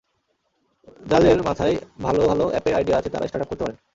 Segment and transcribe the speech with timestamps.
[1.01, 3.77] যাঁদের মাথায় ভালো ভালো অ্যাপের আইডিয়া আছে, তাঁরা স্টার্টআপ করতে পারেন।